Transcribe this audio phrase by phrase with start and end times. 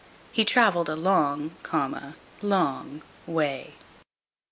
[0.31, 1.51] He travelled a long,
[2.41, 3.75] long way.